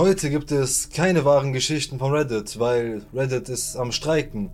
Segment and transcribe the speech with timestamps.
[0.00, 4.48] Heute gibt es keine wahren Geschichten von Reddit, weil Reddit ist am Streiken.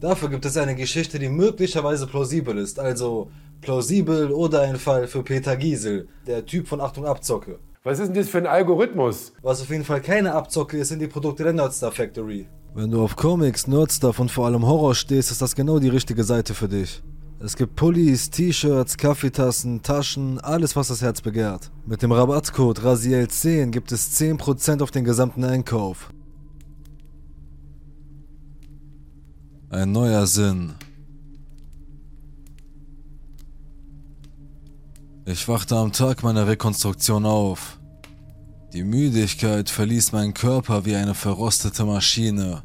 [0.00, 3.30] Dafür gibt es eine Geschichte, die möglicherweise plausibel ist, also
[3.60, 7.58] plausibel oder ein Fall für Peter Giesel, der Typ von Achtung Abzocke.
[7.84, 9.34] Was ist denn das für ein Algorithmus?
[9.42, 12.46] Was auf jeden Fall keine Abzocke ist, sind die Produkte der Nerdstar Factory.
[12.74, 16.24] Wenn du auf Comics, Nerdstuff und vor allem Horror stehst, ist das genau die richtige
[16.24, 17.02] Seite für dich.
[17.38, 21.70] Es gibt Pullis, T-Shirts, Kaffeetassen, Taschen, alles was das Herz begehrt.
[21.84, 26.10] Mit dem Rabattcode RASIEL10 gibt es 10% auf den gesamten Einkauf.
[29.68, 30.74] Ein neuer Sinn.
[35.26, 37.78] Ich wachte am Tag meiner Rekonstruktion auf.
[38.72, 42.62] Die Müdigkeit verließ meinen Körper wie eine verrostete Maschine.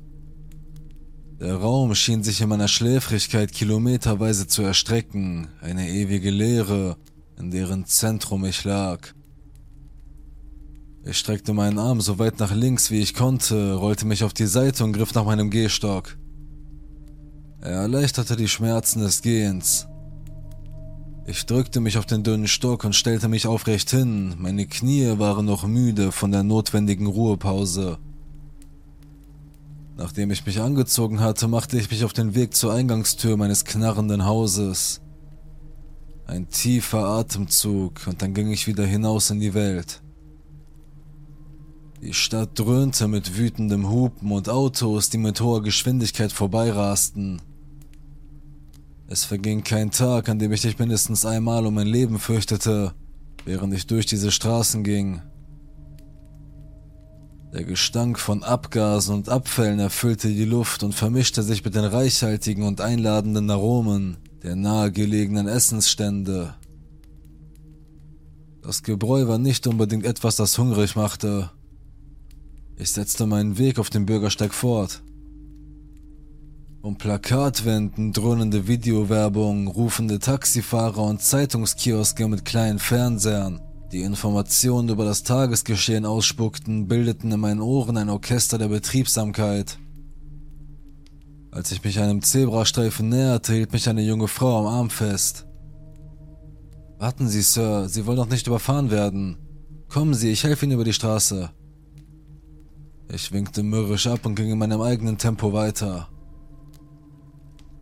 [1.41, 6.97] Der Raum schien sich in meiner Schläfrigkeit kilometerweise zu erstrecken, eine ewige Leere,
[7.35, 9.07] in deren Zentrum ich lag.
[11.03, 14.45] Ich streckte meinen Arm so weit nach links wie ich konnte, rollte mich auf die
[14.45, 16.15] Seite und griff nach meinem Gehstock.
[17.59, 19.87] Er erleichterte die Schmerzen des Gehens.
[21.25, 25.47] Ich drückte mich auf den dünnen Stock und stellte mich aufrecht hin, meine Knie waren
[25.47, 27.97] noch müde von der notwendigen Ruhepause.
[30.01, 34.25] Nachdem ich mich angezogen hatte, machte ich mich auf den Weg zur Eingangstür meines knarrenden
[34.25, 34.99] Hauses.
[36.25, 40.01] Ein tiefer Atemzug und dann ging ich wieder hinaus in die Welt.
[42.01, 47.39] Die Stadt dröhnte mit wütendem Hupen und Autos, die mit hoher Geschwindigkeit vorbeirasten.
[49.05, 52.95] Es verging kein Tag, an dem ich dich mindestens einmal um mein Leben fürchtete,
[53.45, 55.21] während ich durch diese Straßen ging.
[57.53, 62.63] Der Gestank von Abgasen und Abfällen erfüllte die Luft und vermischte sich mit den reichhaltigen
[62.63, 66.55] und einladenden Aromen der nahegelegenen Essensstände.
[68.61, 71.51] Das Gebräu war nicht unbedingt etwas, das hungrig machte.
[72.77, 75.01] Ich setzte meinen Weg auf dem Bürgersteig fort.
[76.81, 83.59] Um Plakatwänden dröhnende Videowerbung, rufende Taxifahrer und Zeitungskioske mit kleinen Fernsehern
[83.91, 89.77] die Informationen über das Tagesgeschehen ausspuckten, bildeten in meinen Ohren ein Orchester der Betriebsamkeit.
[91.51, 95.45] Als ich mich einem Zebrastreifen näherte, hielt mich eine junge Frau am Arm fest.
[96.97, 99.37] Warten Sie, Sir, Sie wollen doch nicht überfahren werden.
[99.89, 101.49] Kommen Sie, ich helfe Ihnen über die Straße.
[103.11, 106.07] Ich winkte mürrisch ab und ging in meinem eigenen Tempo weiter.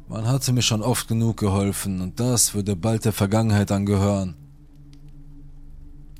[0.07, 4.48] Man hatte mir schon oft genug geholfen und das würde bald der Vergangenheit angehören.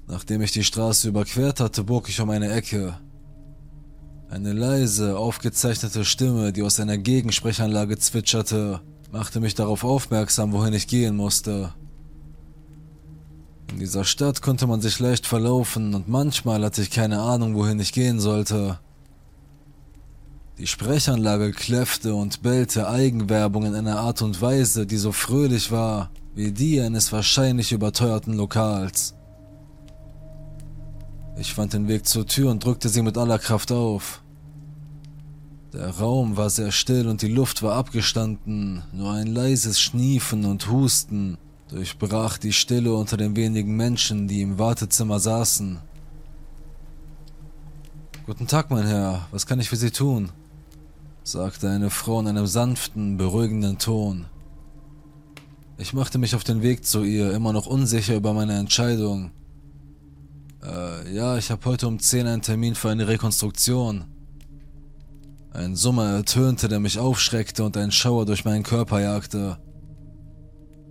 [0.10, 2.98] Nachdem ich die Straße überquert hatte, bog ich um eine Ecke.
[4.30, 8.82] Eine leise, aufgezeichnete Stimme, die aus einer Gegensprechanlage zwitscherte,
[9.12, 11.74] machte mich darauf aufmerksam, wohin ich gehen musste.
[13.72, 17.80] In dieser Stadt konnte man sich leicht verlaufen und manchmal hatte ich keine Ahnung, wohin
[17.80, 18.80] ich gehen sollte.
[20.58, 26.10] Die Sprechanlage kläffte und bellte Eigenwerbung in einer Art und Weise, die so fröhlich war
[26.36, 29.14] wie die eines wahrscheinlich überteuerten Lokals.
[31.40, 34.22] Ich fand den Weg zur Tür und drückte sie mit aller Kraft auf.
[35.72, 40.70] Der Raum war sehr still und die Luft war abgestanden, nur ein leises Schniefen und
[40.70, 41.38] Husten
[41.70, 45.80] durchbrach die Stille unter den wenigen Menschen, die im Wartezimmer saßen.
[48.26, 50.32] Guten Tag, mein Herr, was kann ich für Sie tun?
[51.24, 54.26] sagte eine Frau in einem sanften, beruhigenden Ton.
[55.78, 59.32] Ich machte mich auf den Weg zu ihr, immer noch unsicher über meine Entscheidung.
[60.64, 64.06] Äh, ja, ich habe heute um 10 einen Termin für eine Rekonstruktion.
[65.52, 69.58] Ein Summer ertönte, der mich aufschreckte und ein Schauer durch meinen Körper jagte.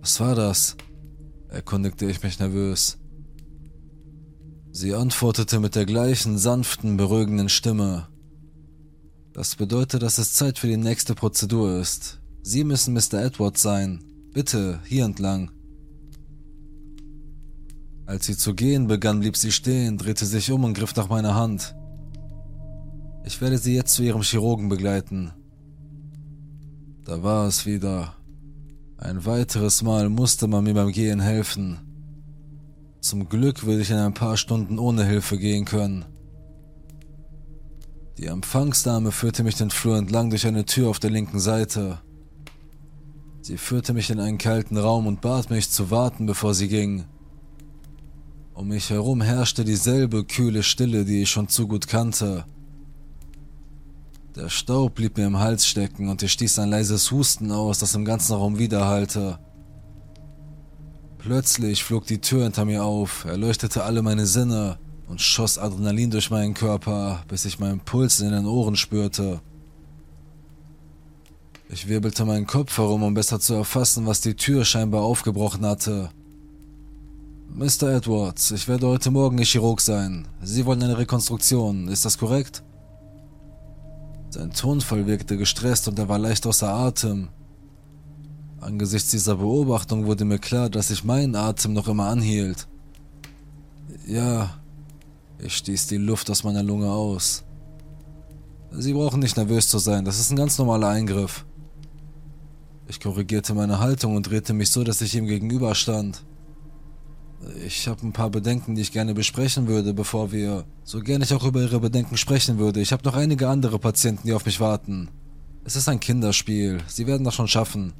[0.01, 0.75] Was war das?
[1.49, 2.97] erkundigte ich mich nervös.
[4.71, 8.07] Sie antwortete mit der gleichen sanften, beruhigenden Stimme.
[9.33, 12.21] Das bedeutet, dass es Zeit für die nächste Prozedur ist.
[12.43, 13.15] Sie müssen Mr.
[13.15, 14.03] Edwards sein.
[14.33, 15.51] Bitte, hier entlang.
[18.09, 21.35] Als sie zu gehen begann, blieb sie stehen, drehte sich um und griff nach meiner
[21.35, 21.75] Hand.
[23.23, 25.31] Ich werde sie jetzt zu ihrem Chirurgen begleiten.
[27.05, 28.15] Da war es wieder.
[28.97, 31.81] Ein weiteres Mal musste man mir beim Gehen helfen.
[32.99, 36.05] Zum Glück würde ich in ein paar Stunden ohne Hilfe gehen können.
[38.17, 41.99] Die Empfangsdame führte mich den Flur entlang durch eine Tür auf der linken Seite.
[43.43, 47.05] Sie führte mich in einen kalten Raum und bat mich zu warten, bevor sie ging.
[48.59, 52.43] Um mich herum herrschte dieselbe kühle Stille, die ich schon zu gut kannte.
[54.35, 57.95] Der Staub blieb mir im Hals stecken und ich stieß ein leises Husten aus, das
[57.95, 59.39] im ganzen Raum widerhallte.
[61.19, 64.77] Plötzlich flog die Tür hinter mir auf, erleuchtete alle meine Sinne
[65.07, 69.39] und schoss Adrenalin durch meinen Körper, bis ich meinen Puls in den Ohren spürte.
[71.69, 76.09] Ich wirbelte meinen Kopf herum, um besser zu erfassen, was die Tür scheinbar aufgebrochen hatte.
[77.51, 77.95] Mr.
[77.95, 80.27] Edwards, ich werde heute Morgen Ihr Chirurg sein.
[80.41, 82.63] Sie wollen eine Rekonstruktion, ist das korrekt?
[84.29, 87.29] Sein Tonfall wirkte gestresst und er war leicht außer Atem.
[88.61, 92.67] Angesichts dieser Beobachtung wurde mir klar, dass ich meinen Atem noch immer anhielt.
[94.05, 94.51] Ja,
[95.39, 97.43] ich stieß die Luft aus meiner Lunge aus.
[98.71, 101.45] Sie brauchen nicht nervös zu sein, das ist ein ganz normaler Eingriff.
[102.87, 106.23] Ich korrigierte meine Haltung und drehte mich so, dass ich ihm gegenüber stand.
[107.65, 110.65] Ich habe ein paar Bedenken, die ich gerne besprechen würde, bevor wir.
[110.83, 112.81] So gerne ich auch über Ihre Bedenken sprechen würde.
[112.81, 115.09] Ich habe noch einige andere Patienten, die auf mich warten.
[115.63, 116.79] Es ist ein Kinderspiel.
[116.87, 117.93] Sie werden das schon schaffen.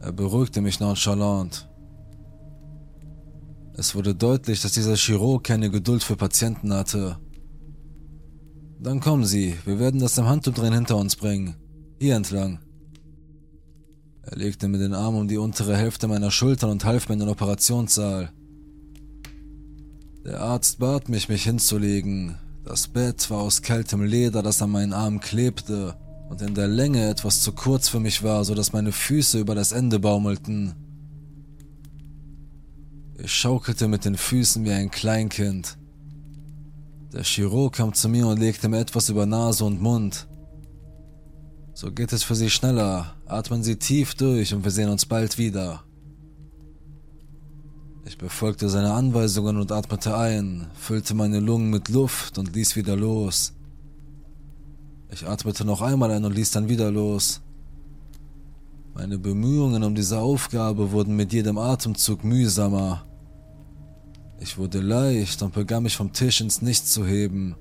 [0.00, 1.68] Er beruhigte mich nonchalant.
[3.74, 7.18] Es wurde deutlich, dass dieser Chirurg keine Geduld für Patienten hatte.
[8.78, 11.56] Dann kommen Sie, wir werden das im Handumdrehen hinter uns bringen.
[11.98, 12.60] Hier entlang.
[14.28, 17.20] Er legte mir den Arm um die untere Hälfte meiner Schultern und half mir in
[17.20, 18.32] den Operationssaal.
[20.24, 22.36] Der Arzt bat mich, mich hinzulegen.
[22.64, 25.96] Das Bett war aus kaltem Leder, das an meinen Arm klebte
[26.28, 29.54] und in der Länge etwas zu kurz für mich war, so dass meine Füße über
[29.54, 30.74] das Ende baumelten.
[33.18, 35.78] Ich schaukelte mit den Füßen wie ein Kleinkind.
[37.12, 40.26] Der Chirurg kam zu mir und legte mir etwas über Nase und Mund.
[41.72, 43.15] So geht es für Sie schneller.
[43.26, 45.82] Atmen Sie tief durch und wir sehen uns bald wieder.
[48.04, 52.94] Ich befolgte seine Anweisungen und atmete ein, füllte meine Lungen mit Luft und ließ wieder
[52.94, 53.52] los.
[55.10, 57.40] Ich atmete noch einmal ein und ließ dann wieder los.
[58.94, 63.06] Meine Bemühungen um diese Aufgabe wurden mit jedem Atemzug mühsamer.
[64.38, 67.56] Ich wurde leicht und begann mich vom Tisch ins Nichts zu heben.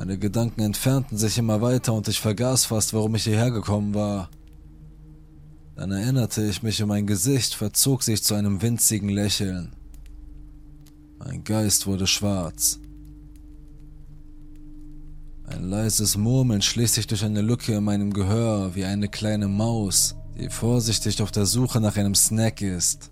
[0.00, 4.30] Meine Gedanken entfernten sich immer weiter und ich vergaß fast, warum ich hierher gekommen war.
[5.76, 9.76] Dann erinnerte ich mich und mein Gesicht verzog sich zu einem winzigen Lächeln.
[11.18, 12.80] Mein Geist wurde schwarz.
[15.44, 20.16] Ein leises Murmeln schlich sich durch eine Lücke in meinem Gehör wie eine kleine Maus,
[20.38, 23.10] die vorsichtig auf der Suche nach einem Snack ist.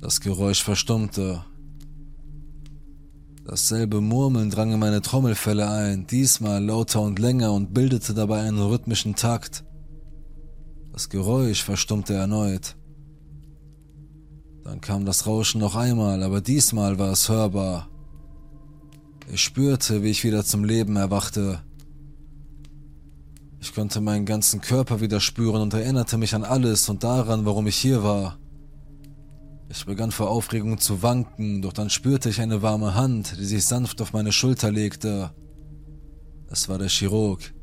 [0.00, 1.44] Das Geräusch verstummte.
[3.44, 8.60] Dasselbe Murmeln drang in meine Trommelfälle ein, diesmal lauter und länger und bildete dabei einen
[8.60, 9.64] rhythmischen Takt.
[10.92, 12.76] Das Geräusch verstummte erneut.
[14.62, 17.88] Dann kam das Rauschen noch einmal, aber diesmal war es hörbar.
[19.32, 21.62] Ich spürte, wie ich wieder zum Leben erwachte.
[23.60, 27.66] Ich konnte meinen ganzen Körper wieder spüren und erinnerte mich an alles und daran, warum
[27.66, 28.38] ich hier war.
[29.74, 33.64] Ich begann vor Aufregung zu wanken, doch dann spürte ich eine warme Hand, die sich
[33.64, 35.30] sanft auf meine Schulter legte.
[36.50, 37.54] Es war der Chirurg.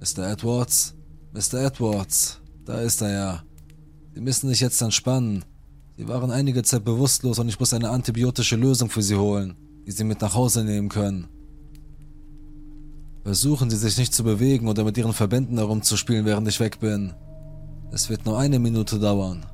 [0.00, 0.28] Mr.
[0.28, 0.96] Edwards?
[1.32, 1.64] Mr.
[1.64, 3.44] Edwards, da ist er ja.
[4.14, 5.44] Sie müssen sich jetzt entspannen.
[5.96, 9.56] Sie waren einige Zeit bewusstlos und ich muss eine antibiotische Lösung für Sie holen
[9.86, 11.28] die Sie mit nach Hause nehmen können.
[13.22, 17.12] Versuchen Sie sich nicht zu bewegen oder mit Ihren Verbänden herumzuspielen, während ich weg bin.
[17.92, 19.46] Es wird nur eine Minute dauern.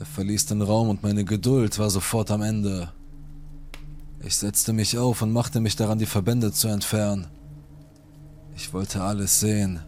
[0.00, 2.90] Er verließ den Raum und meine Geduld war sofort am Ende.
[4.24, 7.26] Ich setzte mich auf und machte mich daran, die Verbände zu entfernen.
[8.56, 9.80] Ich wollte alles sehen.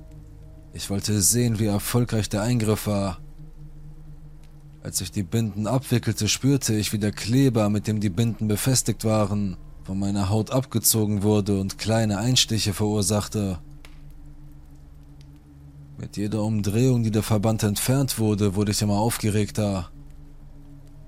[0.74, 3.20] Ich wollte sehen, wie erfolgreich der Eingriff war.
[4.82, 9.04] Als ich die Binden abwickelte, spürte ich, wie der Kleber, mit dem die Binden befestigt
[9.04, 13.60] waren, von meiner Haut abgezogen wurde und kleine Einstiche verursachte.
[15.96, 19.90] Mit jeder Umdrehung, die der Verband entfernt wurde, wurde ich immer aufgeregter.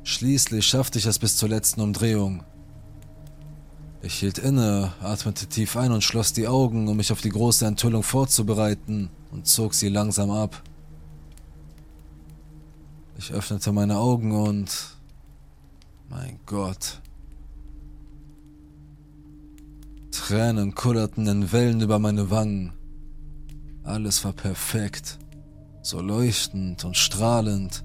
[0.05, 2.45] Schließlich schaffte ich es bis zur letzten Umdrehung.
[4.03, 7.65] Ich hielt inne, atmete tief ein und schloss die Augen, um mich auf die große
[7.65, 10.63] Enthüllung vorzubereiten und zog sie langsam ab.
[13.17, 14.91] Ich öffnete meine Augen und...
[16.11, 17.01] Mein Gott.
[20.11, 22.75] Tränen kullerten in Wellen über meine Wangen.
[23.85, 25.19] Alles war perfekt,
[25.81, 27.85] so leuchtend und strahlend.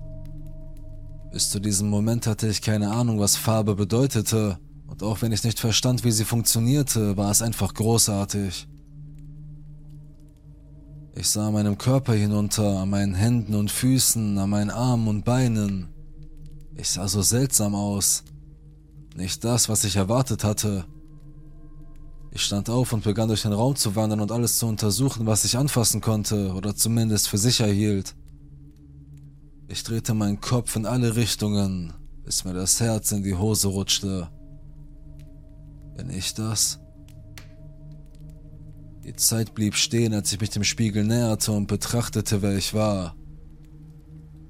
[1.31, 4.57] Bis zu diesem Moment hatte ich keine Ahnung, was Farbe bedeutete,
[4.88, 8.67] und auch wenn ich nicht verstand, wie sie funktionierte, war es einfach großartig.
[11.13, 15.89] Ich sah meinem Körper hinunter, an meinen Händen und Füßen, an meinen Armen und Beinen.
[16.75, 18.24] Ich sah so seltsam aus.
[19.15, 20.86] Nicht das, was ich erwartet hatte.
[22.31, 25.45] Ich stand auf und begann durch den Raum zu wandern und alles zu untersuchen, was
[25.45, 28.15] ich anfassen konnte oder zumindest für sicher hielt.
[29.71, 31.93] Ich drehte meinen Kopf in alle Richtungen,
[32.25, 34.27] bis mir das Herz in die Hose rutschte.
[35.95, 36.79] Bin ich das?
[39.03, 43.15] Die Zeit blieb stehen, als ich mich dem Spiegel näherte und betrachtete, wer ich war.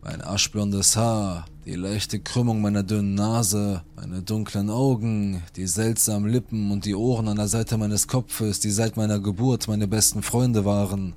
[0.01, 6.71] Mein aschblondes Haar, die leichte Krümmung meiner dünnen Nase, meine dunklen Augen, die seltsamen Lippen
[6.71, 10.63] und die Ohren an der Seite meines Kopfes, die seit meiner Geburt meine besten Freunde
[10.63, 11.13] waren.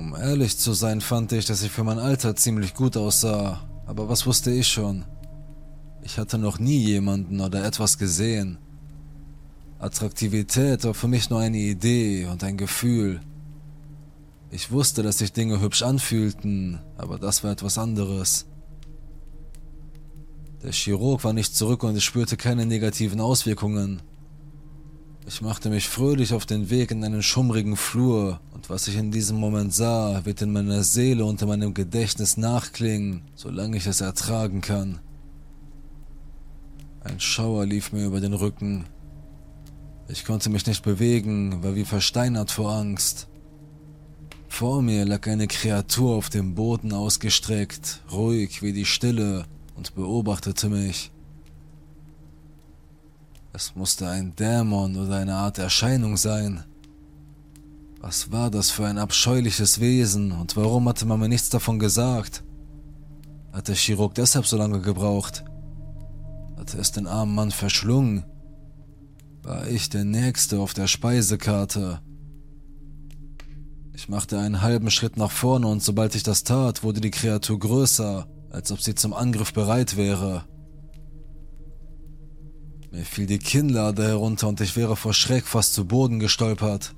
[0.00, 4.08] Um ehrlich zu sein, fand ich, dass ich für mein Alter ziemlich gut aussah, aber
[4.08, 5.04] was wusste ich schon?
[6.02, 8.56] Ich hatte noch nie jemanden oder etwas gesehen.
[9.78, 13.20] Attraktivität war für mich nur eine Idee und ein Gefühl.
[14.50, 18.46] Ich wusste, dass sich Dinge hübsch anfühlten, aber das war etwas anderes.
[20.62, 24.00] Der Chirurg war nicht zurück und ich spürte keine negativen Auswirkungen.
[25.32, 29.12] Ich machte mich fröhlich auf den Weg in einen schummrigen Flur, und was ich in
[29.12, 34.60] diesem Moment sah, wird in meiner Seele in meinem Gedächtnis nachklingen, solange ich es ertragen
[34.60, 34.98] kann.
[37.04, 38.86] Ein Schauer lief mir über den Rücken.
[40.08, 43.28] Ich konnte mich nicht bewegen, war wie versteinert vor Angst.
[44.48, 49.44] Vor mir lag eine Kreatur auf dem Boden ausgestreckt, ruhig wie die Stille,
[49.76, 51.12] und beobachtete mich.
[53.52, 56.64] Es musste ein Dämon oder eine Art Erscheinung sein.
[58.00, 62.44] Was war das für ein abscheuliches Wesen und warum hatte man mir nichts davon gesagt?
[63.52, 65.44] Hat der Chirurg deshalb so lange gebraucht?
[66.56, 68.24] Hatte es den armen Mann verschlungen?
[69.42, 72.00] War ich der Nächste auf der Speisekarte?
[73.94, 77.58] Ich machte einen halben Schritt nach vorne und sobald ich das tat, wurde die Kreatur
[77.58, 80.44] größer, als ob sie zum Angriff bereit wäre.
[82.90, 86.94] Mir fiel die Kinnlade herunter und ich wäre vor Schreck fast zu Boden gestolpert.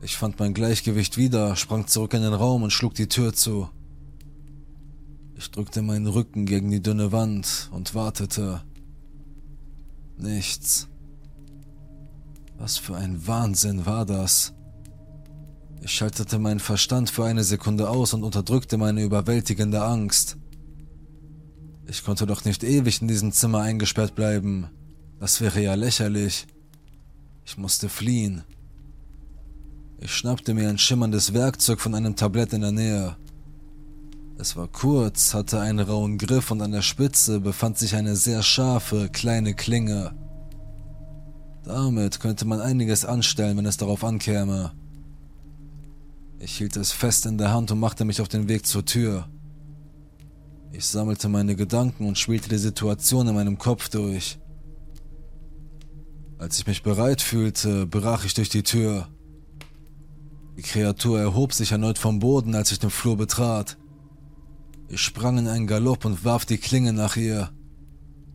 [0.00, 3.68] Ich fand mein Gleichgewicht wieder, sprang zurück in den Raum und schlug die Tür zu.
[5.36, 8.62] Ich drückte meinen Rücken gegen die dünne Wand und wartete.
[10.16, 10.88] Nichts.
[12.56, 14.54] Was für ein Wahnsinn war das?
[15.82, 20.38] Ich schaltete meinen Verstand für eine Sekunde aus und unterdrückte meine überwältigende Angst.
[21.88, 24.68] Ich konnte doch nicht ewig in diesem Zimmer eingesperrt bleiben.
[25.20, 26.46] Das wäre ja lächerlich.
[27.44, 28.42] Ich musste fliehen.
[30.00, 33.16] Ich schnappte mir ein schimmerndes Werkzeug von einem Tablett in der Nähe.
[34.38, 38.42] Es war kurz, hatte einen rauen Griff und an der Spitze befand sich eine sehr
[38.42, 40.12] scharfe, kleine Klinge.
[41.64, 44.72] Damit könnte man einiges anstellen, wenn es darauf ankäme.
[46.38, 49.28] Ich hielt es fest in der Hand und machte mich auf den Weg zur Tür.
[50.76, 54.38] Ich sammelte meine Gedanken und spielte die Situation in meinem Kopf durch.
[56.36, 59.08] Als ich mich bereit fühlte, brach ich durch die Tür.
[60.58, 63.78] Die Kreatur erhob sich erneut vom Boden, als ich den Flur betrat.
[64.90, 67.48] Ich sprang in einen Galopp und warf die Klinge nach ihr.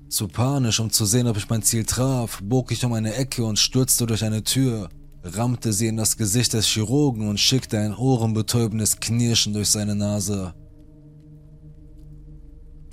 [0.10, 3.46] Zu panisch, um zu sehen, ob ich mein Ziel traf, bog ich um eine Ecke
[3.46, 4.90] und stürzte durch eine Tür,
[5.24, 10.56] rammte sie in das Gesicht des Chirurgen und schickte ein ohrenbetäubendes Knirschen durch seine Nase.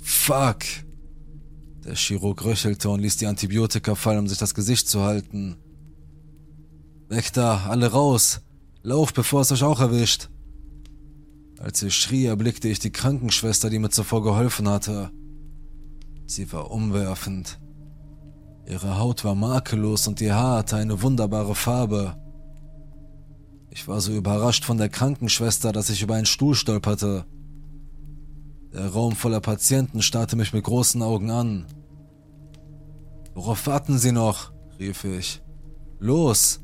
[0.09, 0.63] Fuck!
[1.85, 5.55] Der Chirurg röchelte und ließ die Antibiotika fallen, um sich das Gesicht zu halten.
[7.09, 8.41] Weg da, alle raus!
[8.81, 10.29] Lauf, bevor es euch auch erwischt!
[11.59, 15.11] Als ich schrie, erblickte ich die Krankenschwester, die mir zuvor geholfen hatte.
[16.25, 17.59] Sie war umwerfend.
[18.67, 22.17] Ihre Haut war makellos und ihr Haar hatte eine wunderbare Farbe.
[23.69, 27.25] Ich war so überrascht von der Krankenschwester, dass ich über einen Stuhl stolperte.
[28.73, 31.65] Der Raum voller Patienten starrte mich mit großen Augen an.
[33.33, 34.51] Worauf warten Sie noch?
[34.79, 35.41] rief ich.
[35.99, 36.61] Los!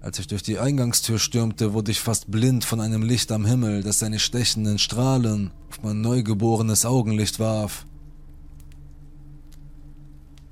[0.00, 3.82] Als ich durch die Eingangstür stürmte, wurde ich fast blind von einem Licht am Himmel,
[3.82, 7.86] das seine stechenden Strahlen auf mein neugeborenes Augenlicht warf.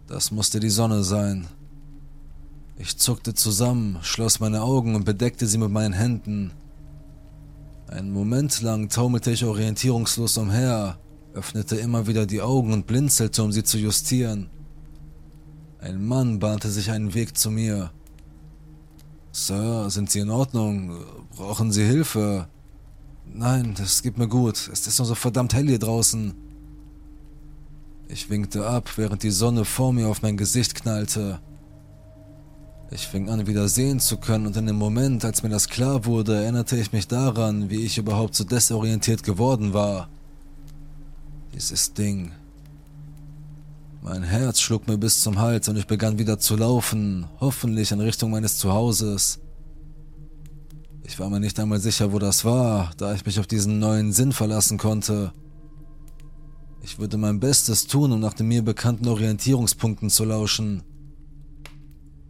[0.07, 1.47] Das musste die Sonne sein.
[2.77, 6.53] Ich zuckte zusammen, schloss meine Augen und bedeckte sie mit meinen Händen.
[7.89, 10.99] Einen Moment lang taumelte ich orientierungslos umher,
[11.33, 14.51] öffnete immer wieder die Augen und blinzelte, um sie zu justieren.
[15.79, 17.91] Ein Mann bahnte sich einen Weg zu mir.
[19.33, 20.99] Sir, sind Sie in Ordnung?
[21.35, 22.49] Brauchen Sie Hilfe?
[23.25, 24.69] Nein, das geht mir gut.
[24.71, 26.35] Es ist nur so verdammt hell hier draußen.
[28.09, 31.41] Ich winkte ab, während die Sonne vor mir auf mein Gesicht knallte.
[32.91, 36.07] Ich fing an, wieder sehen zu können, und in dem Moment, als mir das klar
[36.07, 40.09] wurde, erinnerte ich mich daran, wie ich überhaupt so desorientiert geworden war.
[41.55, 42.33] Dieses Ding.
[44.01, 48.01] Mein Herz schlug mir bis zum Hals und ich begann wieder zu laufen, hoffentlich in
[48.01, 49.41] Richtung meines Zuhauses.
[51.05, 54.13] Ich war mir nicht einmal sicher, wo das war, da ich mich auf diesen neuen
[54.13, 55.33] Sinn verlassen konnte.
[56.83, 60.83] Ich würde mein Bestes tun, um nach den mir bekannten Orientierungspunkten zu lauschen.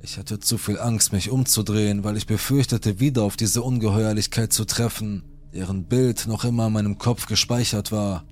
[0.01, 4.65] Ich hatte zu viel Angst, mich umzudrehen, weil ich befürchtete, wieder auf diese Ungeheuerlichkeit zu
[4.65, 8.25] treffen, deren Bild noch immer in meinem Kopf gespeichert war.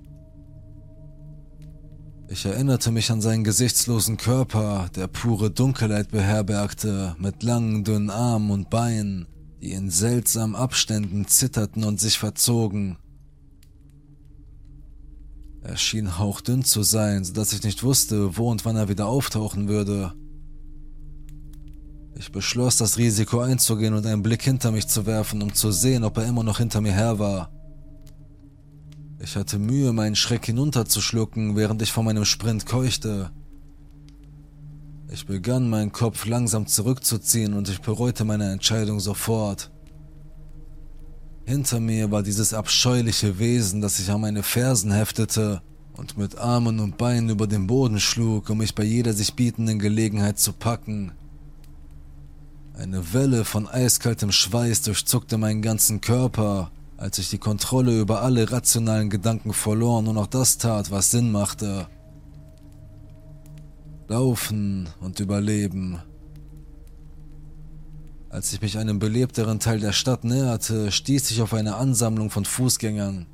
[2.29, 8.51] Ich erinnerte mich an seinen gesichtslosen Körper, der pure Dunkelheit beherbergte, mit langen, dünnen Armen
[8.51, 9.27] und Beinen,
[9.61, 12.97] die in seltsamen Abständen zitterten und sich verzogen.
[15.61, 19.07] Er schien hauchdünn zu sein, so dass ich nicht wusste, wo und wann er wieder
[19.07, 20.13] auftauchen würde.
[22.19, 26.03] Ich beschloss, das Risiko einzugehen und einen Blick hinter mich zu werfen, um zu sehen,
[26.03, 27.51] ob er immer noch hinter mir her war.
[29.19, 33.29] Ich hatte Mühe, meinen Schreck hinunterzuschlucken, während ich vor meinem Sprint keuchte.
[35.11, 39.71] Ich begann, meinen Kopf langsam zurückzuziehen und ich bereute meine Entscheidung sofort.
[41.45, 45.61] Hinter mir war dieses abscheuliche Wesen, das sich an meine Fersen heftete
[45.93, 49.77] und mit Armen und Beinen über den Boden schlug, um mich bei jeder sich bietenden
[49.77, 51.11] Gelegenheit zu packen.
[52.77, 58.51] Eine Welle von eiskaltem Schweiß durchzuckte meinen ganzen Körper, als ich die Kontrolle über alle
[58.51, 61.87] rationalen Gedanken verlor und nur noch das tat, was Sinn machte.
[64.07, 66.03] Laufen und überleben.
[68.29, 72.45] Als ich mich einem belebteren Teil der Stadt näherte, stieß ich auf eine Ansammlung von
[72.45, 73.25] Fußgängern.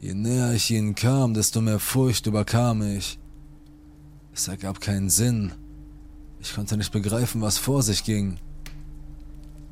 [0.00, 3.20] Je näher ich ihnen kam, desto mehr Furcht überkam ich.
[4.32, 5.52] Es ergab keinen Sinn.
[6.44, 8.36] Ich konnte nicht begreifen, was vor sich ging.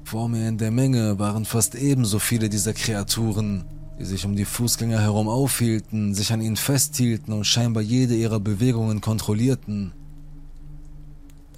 [0.05, 3.67] Vor mir in der Menge waren fast ebenso viele dieser Kreaturen,
[4.01, 8.41] die sich um die Fußgänger herum aufhielten, sich an ihnen festhielten und scheinbar jede ihrer
[8.41, 9.93] Bewegungen kontrollierten.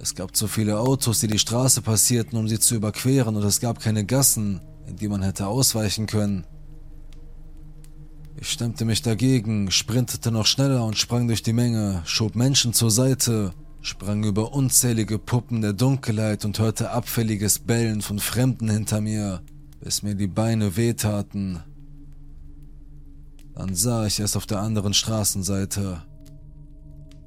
[0.01, 3.61] Es gab zu viele Autos, die die Straße passierten, um sie zu überqueren, und es
[3.61, 6.43] gab keine Gassen, in die man hätte ausweichen können.
[8.35, 12.91] Ich stemmte mich dagegen, sprintete noch schneller und sprang durch die Menge, schob Menschen zur
[12.91, 13.53] Seite
[13.85, 19.41] sprang über unzählige Puppen der Dunkelheit und hörte abfälliges Bellen von Fremden hinter mir,
[19.79, 21.59] bis mir die Beine wehtaten.
[23.53, 26.01] Dann sah ich es auf der anderen Straßenseite.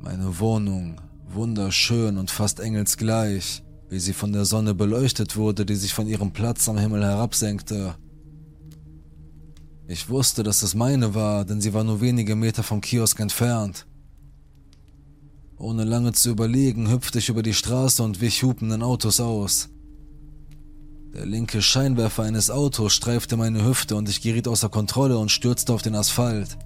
[0.01, 5.95] Meine Wohnung, wunderschön und fast engelsgleich, wie sie von der Sonne beleuchtet wurde, die sich
[5.95, 7.95] von ihrem Platz am Himmel herabsenkte.
[9.87, 13.87] Ich wusste, dass es meine war, denn sie war nur wenige Meter vom Kiosk entfernt.
[15.59, 19.71] Ohne lange zu überlegen, hüpfte ich über die Straße und wich hupenden Autos aus.
[21.13, 25.73] Der linke Scheinwerfer eines Autos streifte meine Hüfte und ich geriet außer Kontrolle und stürzte
[25.73, 26.57] auf den Asphalt.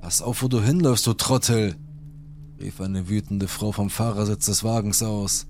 [0.00, 1.76] Pass auf, wo du hinläufst, du Trottel!
[2.60, 5.46] rief eine wütende Frau vom Fahrersitz des Wagens aus.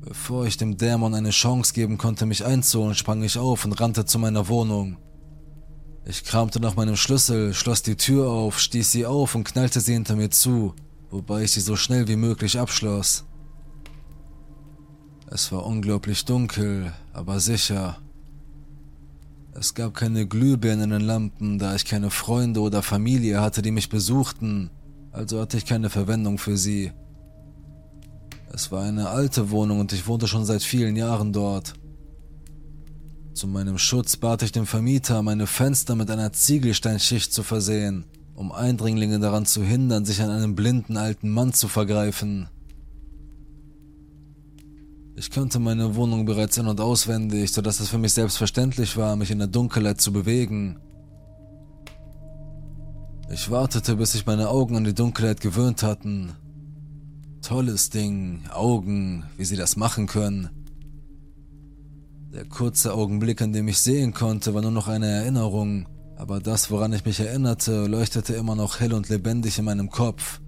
[0.00, 4.04] Bevor ich dem Dämon eine Chance geben konnte, mich einzuholen, sprang ich auf und rannte
[4.04, 4.96] zu meiner Wohnung.
[6.08, 9.94] Ich kramte nach meinem Schlüssel, schloss die Tür auf, stieß sie auf und knallte sie
[9.94, 10.72] hinter mir zu,
[11.10, 13.24] wobei ich sie so schnell wie möglich abschloss.
[15.28, 17.98] Es war unglaublich dunkel, aber sicher.
[19.52, 23.88] Es gab keine Glühbirnen in Lampen, da ich keine Freunde oder Familie hatte, die mich
[23.88, 24.70] besuchten,
[25.10, 26.92] also hatte ich keine Verwendung für sie.
[28.52, 31.74] Es war eine alte Wohnung und ich wohnte schon seit vielen Jahren dort.
[33.36, 38.50] Zu meinem Schutz bat ich den Vermieter, meine Fenster mit einer Ziegelsteinschicht zu versehen, um
[38.50, 42.48] Eindringlinge daran zu hindern, sich an einem blinden alten Mann zu vergreifen.
[45.16, 49.30] Ich kannte meine Wohnung bereits in- und auswendig, sodass es für mich selbstverständlich war, mich
[49.30, 50.78] in der Dunkelheit zu bewegen.
[53.30, 56.32] Ich wartete, bis sich meine Augen an die Dunkelheit gewöhnt hatten.
[57.42, 60.55] Tolles Ding, Augen, wie sie das machen können.
[62.36, 66.70] Der kurze Augenblick, an dem ich sehen konnte, war nur noch eine Erinnerung, aber das,
[66.70, 70.42] woran ich mich erinnerte, leuchtete immer noch hell und lebendig in meinem Kopf.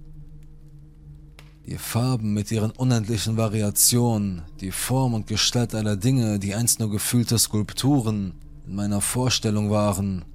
[1.65, 6.91] Die Farben mit ihren unendlichen Variationen, die Form und Gestalt aller Dinge, die einst nur
[6.91, 8.35] gefühlte Skulpturen
[8.67, 10.25] in meiner Vorstellung waren,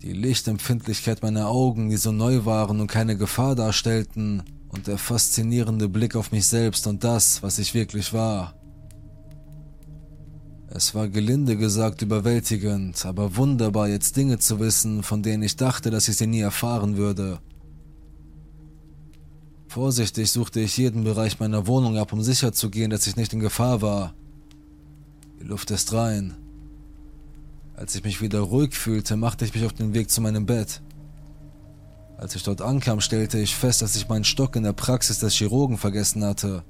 [0.00, 5.90] die Lichtempfindlichkeit meiner Augen, die so neu waren und keine Gefahr darstellten, und der faszinierende
[5.90, 8.54] Blick auf mich selbst und das, was ich wirklich war.
[10.72, 15.90] Es war gelinde gesagt überwältigend, aber wunderbar jetzt Dinge zu wissen, von denen ich dachte,
[15.90, 17.40] dass ich sie nie erfahren würde.
[19.66, 23.82] Vorsichtig suchte ich jeden Bereich meiner Wohnung ab, um sicherzugehen, dass ich nicht in Gefahr
[23.82, 24.14] war.
[25.40, 26.36] Die Luft ist rein.
[27.74, 30.82] Als ich mich wieder ruhig fühlte, machte ich mich auf den Weg zu meinem Bett.
[32.16, 35.34] Als ich dort ankam, stellte ich fest, dass ich meinen Stock in der Praxis des
[35.34, 36.62] Chirurgen vergessen hatte.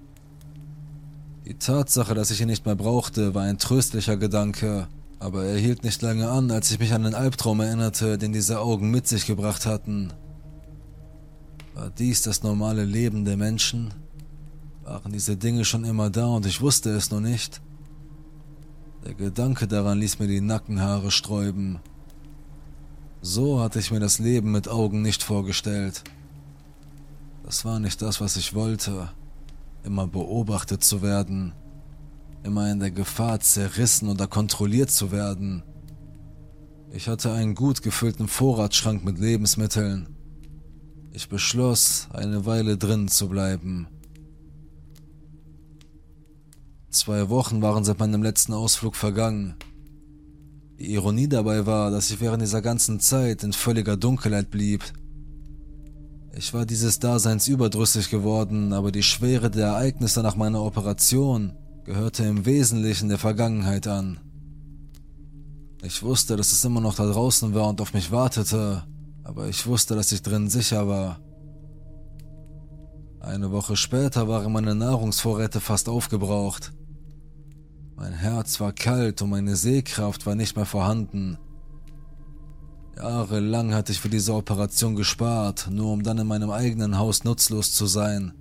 [1.50, 4.86] Die Tatsache, dass ich ihn nicht mehr brauchte, war ein tröstlicher Gedanke,
[5.18, 8.60] aber er hielt nicht lange an, als ich mich an den Albtraum erinnerte, den diese
[8.60, 10.12] Augen mit sich gebracht hatten.
[11.74, 13.92] War dies das normale Leben der Menschen?
[14.84, 17.60] Waren diese Dinge schon immer da und ich wusste es nur nicht?
[19.04, 21.80] Der Gedanke daran ließ mir die Nackenhaare sträuben.
[23.22, 26.04] So hatte ich mir das Leben mit Augen nicht vorgestellt.
[27.42, 29.10] Das war nicht das, was ich wollte.
[29.82, 31.52] Immer beobachtet zu werden.
[32.42, 35.62] Immer in der Gefahr, zerrissen oder kontrolliert zu werden.
[36.92, 40.08] Ich hatte einen gut gefüllten Vorratsschrank mit Lebensmitteln.
[41.12, 43.88] Ich beschloss, eine Weile drin zu bleiben.
[46.90, 49.54] Zwei Wochen waren seit meinem letzten Ausflug vergangen.
[50.80, 54.82] Die Ironie dabei war, dass ich während dieser ganzen Zeit in völliger Dunkelheit blieb.
[56.40, 61.52] Ich war dieses Daseins überdrüssig geworden, aber die Schwere der Ereignisse nach meiner Operation
[61.84, 64.20] gehörte im Wesentlichen der Vergangenheit an.
[65.82, 68.84] Ich wusste, dass es immer noch da draußen war und auf mich wartete,
[69.22, 71.20] aber ich wusste, dass ich drin sicher war.
[73.20, 76.72] Eine Woche später waren meine Nahrungsvorräte fast aufgebraucht.
[77.96, 81.36] Mein Herz war kalt und meine Sehkraft war nicht mehr vorhanden.
[82.96, 87.72] Jahrelang hatte ich für diese Operation gespart, nur um dann in meinem eigenen Haus nutzlos
[87.72, 88.32] zu sein.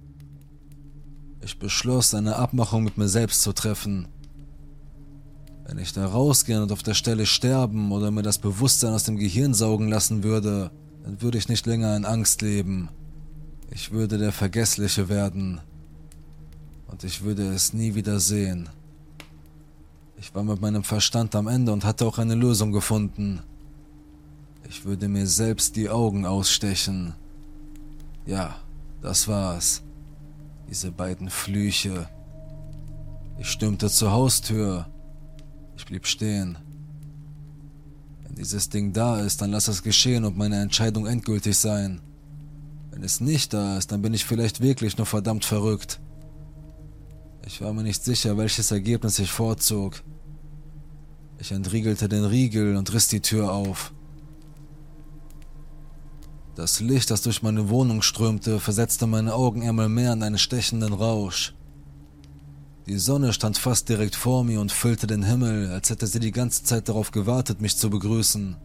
[1.42, 4.08] Ich beschloss, eine Abmachung mit mir selbst zu treffen.
[5.66, 9.18] Wenn ich da rausgehen und auf der Stelle sterben oder mir das Bewusstsein aus dem
[9.18, 10.72] Gehirn saugen lassen würde,
[11.04, 12.90] dann würde ich nicht länger in Angst leben.
[13.72, 15.62] Ich würde der Vergessliche werden.
[16.88, 18.68] Und ich würde es nie wieder sehen.
[20.18, 23.42] Ich war mit meinem Verstand am Ende und hatte auch eine Lösung gefunden.
[24.70, 27.14] Ich würde mir selbst die Augen ausstechen.
[28.26, 28.56] Ja,
[29.02, 29.82] das war's.
[30.70, 32.08] Diese beiden Flüche.
[33.38, 34.86] Ich stürmte zur Haustür
[35.80, 36.58] ich blieb stehen.
[38.24, 42.02] Wenn dieses Ding da ist, dann lass es geschehen und meine Entscheidung endgültig sein.
[42.92, 46.02] Wenn es nicht da ist, dann bin ich vielleicht wirklich nur verdammt verrückt.
[47.46, 50.04] Ich war mir nicht sicher, welches Ergebnis ich vorzog.
[51.38, 53.94] Ich entriegelte den Riegel und riss die Tür auf.
[56.60, 60.92] Das Licht, das durch meine Wohnung strömte, versetzte meine Augen einmal mehr in einen stechenden
[60.92, 61.54] Rausch.
[62.86, 66.34] Die Sonne stand fast direkt vor mir und füllte den Himmel, als hätte sie die
[66.34, 68.58] ganze Zeit darauf gewartet, mich zu begrüßen.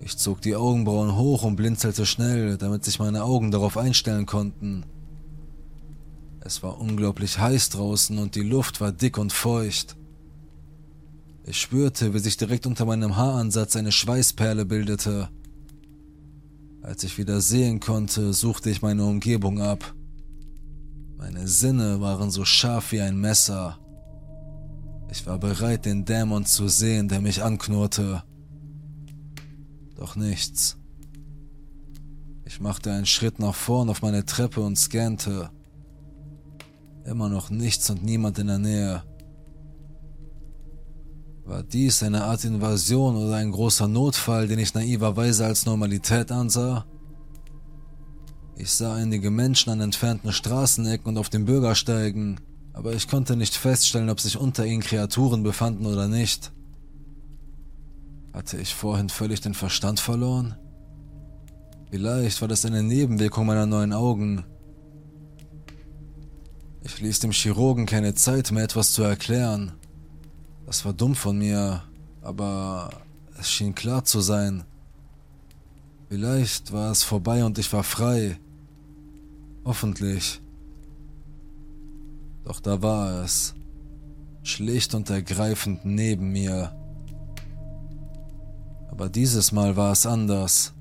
[0.00, 4.84] Ich zog die Augenbrauen hoch und blinzelte schnell, damit sich meine Augen darauf einstellen konnten.
[6.40, 9.96] Es war unglaublich heiß draußen und die Luft war dick und feucht.
[11.46, 15.30] Ich spürte, wie sich direkt unter meinem Haaransatz eine Schweißperle bildete.
[16.88, 19.94] Als ich wieder sehen konnte, suchte ich meine Umgebung ab.
[21.18, 23.78] Meine Sinne waren so scharf wie ein Messer.
[25.10, 28.22] Ich war bereit, den Dämon zu sehen, der mich anknurrte.
[29.96, 30.78] Doch nichts.
[32.46, 35.50] Ich machte einen Schritt nach vorn auf meine Treppe und scannte.
[37.04, 39.02] Immer noch nichts und niemand in der Nähe.
[41.48, 46.84] War dies eine Art Invasion oder ein großer Notfall, den ich naiverweise als Normalität ansah?
[48.58, 52.38] Ich sah einige Menschen an entfernten Straßenecken und auf den Bürgersteigen,
[52.74, 56.52] aber ich konnte nicht feststellen, ob sich unter ihnen Kreaturen befanden oder nicht.
[58.34, 60.54] Hatte ich vorhin völlig den Verstand verloren?
[61.90, 64.44] Vielleicht war das eine Nebenwirkung meiner neuen Augen.
[66.82, 69.77] Ich ließ dem Chirurgen keine Zeit, mir etwas zu erklären.
[70.68, 71.82] Das war dumm von mir,
[72.20, 72.90] aber
[73.40, 74.64] es schien klar zu sein.
[76.10, 78.38] Vielleicht war es vorbei und ich war frei.
[79.64, 80.42] Hoffentlich.
[82.44, 83.54] Doch da war es.
[84.42, 86.76] Schlicht und ergreifend neben mir.
[88.90, 90.74] Aber dieses Mal war es anders.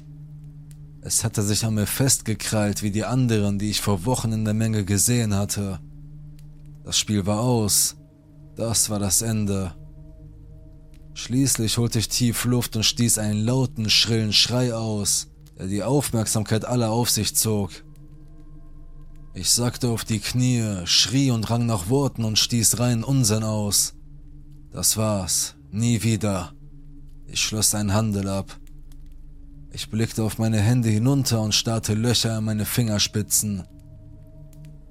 [1.00, 4.54] Es hatte sich an mir festgekrallt wie die anderen, die ich vor Wochen in der
[4.54, 5.80] Menge gesehen hatte.
[6.84, 7.97] Das Spiel war aus.
[8.58, 9.76] Das war das Ende.
[11.14, 16.66] Schließlich holte ich tief Luft und stieß einen lauten, schrillen Schrei aus, der die Aufmerksamkeit
[16.66, 17.72] aller auf sich zog.
[19.36, 23.94] Ich sackte auf die Knie, schrie und rang nach Worten und stieß rein Unsinn aus.
[24.72, 25.56] Das war's.
[25.72, 26.54] Nie wieder.
[27.28, 28.60] Ich schloss einen Handel ab.
[29.72, 33.68] Ich blickte auf meine Hände hinunter und starrte Löcher in meine Fingerspitzen.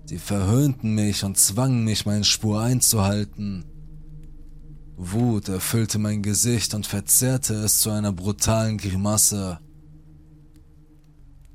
[0.06, 3.64] Sie verhöhnten mich und zwangen mich, meine Spur einzuhalten.
[4.96, 9.58] Wut erfüllte mein Gesicht und verzerrte es zu einer brutalen Grimasse.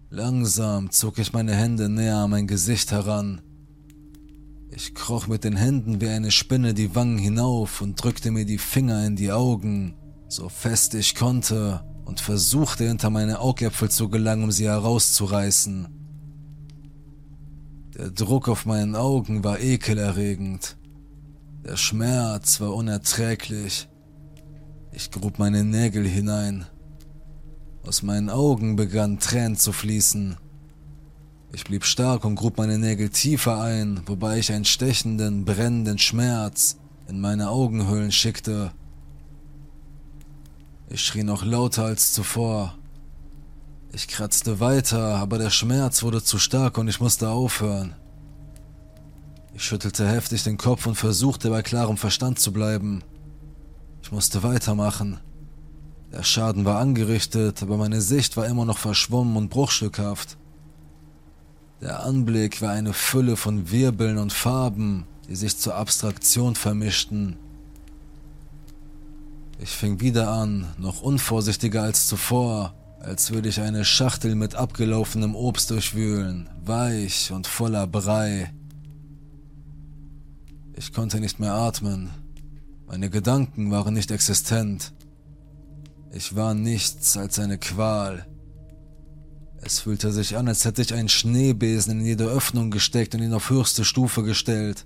[0.10, 3.42] Langsam zog ich meine Hände näher an mein Gesicht heran.
[4.70, 8.58] Ich kroch mit den Händen wie eine Spinne die Wangen hinauf und drückte mir die
[8.58, 9.96] Finger in die Augen,
[10.28, 16.01] so fest ich konnte, und versuchte hinter meine Augäpfel zu gelangen, um sie herauszureißen.
[18.02, 20.76] Der Druck auf meinen Augen war ekelerregend.
[21.64, 23.90] Der Schmerz war unerträglich.
[24.92, 26.66] Ich grub meine Nägel hinein.
[27.86, 30.36] Aus meinen Augen begannen Tränen zu fließen.
[31.54, 36.78] Ich blieb stark und grub meine Nägel tiefer ein, wobei ich einen stechenden, brennenden Schmerz
[37.08, 38.72] in meine Augenhöhlen schickte.
[40.90, 42.80] Ich schrie noch lauter als zuvor.
[43.94, 47.94] Ich kratzte weiter, aber der Schmerz wurde zu stark und ich musste aufhören.
[49.54, 53.04] Ich schüttelte heftig den Kopf und versuchte bei klarem Verstand zu bleiben.
[54.02, 55.20] Ich musste weitermachen.
[56.14, 60.38] Der Schaden war angerichtet, aber meine Sicht war immer noch verschwommen und bruchstückhaft.
[61.82, 67.36] Der Anblick war eine Fülle von Wirbeln und Farben, die sich zur Abstraktion vermischten.
[69.60, 75.36] Ich fing wieder an, noch unvorsichtiger als zuvor, als würde ich eine Schachtel mit abgelaufenem
[75.36, 78.54] Obst durchwühlen, weich und voller Brei.
[80.76, 82.12] Ich konnte nicht mehr atmen.
[82.88, 84.94] Meine Gedanken waren nicht existent.
[86.12, 88.26] Ich war nichts als eine Qual.
[89.62, 93.34] Es fühlte sich an, als hätte ich einen Schneebesen in jede Öffnung gesteckt und ihn
[93.34, 94.86] auf höchste Stufe gestellt.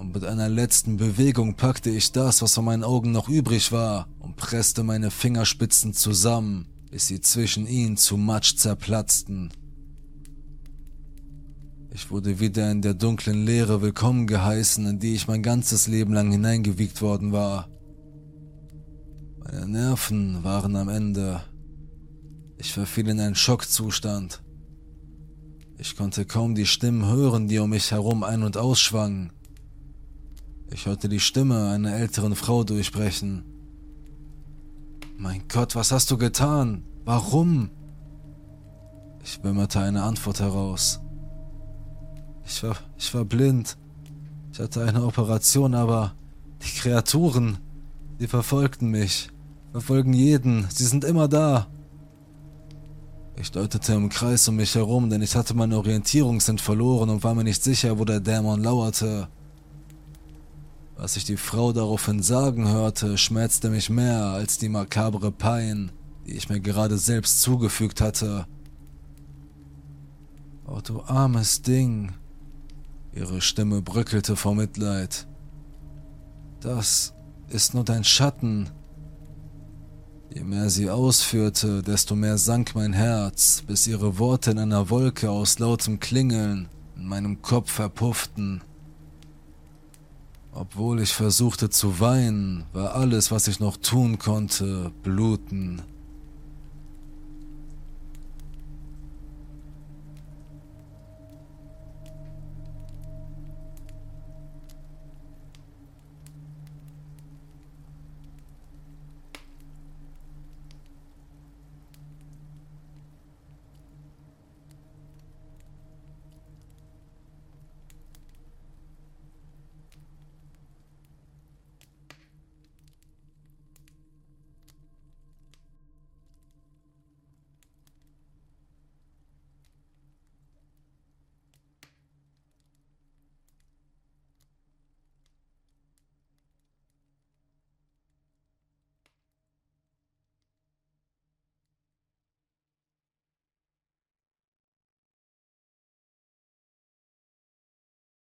[0.00, 4.08] Und mit einer letzten Bewegung packte ich das, was von meinen Augen noch übrig war,
[4.18, 9.50] und presste meine Fingerspitzen zusammen, bis sie zwischen ihnen zu Matsch zerplatzten.
[11.92, 16.14] Ich wurde wieder in der dunklen Leere willkommen geheißen, in die ich mein ganzes Leben
[16.14, 17.68] lang hineingewiegt worden war.
[19.38, 21.42] Meine Nerven waren am Ende.
[22.56, 24.42] Ich verfiel in einen Schockzustand.
[25.76, 29.32] Ich konnte kaum die Stimmen hören, die um mich herum ein- und ausschwangen.
[30.72, 33.44] Ich hörte die Stimme einer älteren Frau durchbrechen.
[35.16, 36.84] Mein Gott, was hast du getan?
[37.04, 37.70] Warum?
[39.24, 41.00] Ich wimmerte eine Antwort heraus.
[42.46, 43.76] Ich war, ich war blind.
[44.52, 46.14] Ich hatte eine Operation, aber
[46.62, 47.58] die Kreaturen,
[48.18, 49.30] die verfolgten mich,
[49.72, 51.66] verfolgen jeden, sie sind immer da.
[53.36, 57.34] Ich deutete im Kreis um mich herum, denn ich hatte meine Orientierungssinn verloren und war
[57.34, 59.28] mir nicht sicher, wo der Dämon lauerte.
[61.02, 65.92] Was ich die Frau daraufhin sagen hörte, schmerzte mich mehr als die makabre Pein,
[66.26, 68.46] die ich mir gerade selbst zugefügt hatte.
[70.66, 72.12] Oh, du armes Ding.
[73.14, 75.26] Ihre Stimme bröckelte vor Mitleid.
[76.60, 77.14] Das
[77.48, 78.68] ist nur dein Schatten.
[80.34, 85.30] Je mehr sie ausführte, desto mehr sank mein Herz, bis ihre Worte in einer Wolke
[85.30, 88.60] aus lautem Klingeln in meinem Kopf verpufften.
[90.52, 95.82] Obwohl ich versuchte zu weinen, war alles, was ich noch tun konnte, bluten.